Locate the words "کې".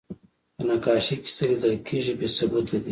1.21-1.27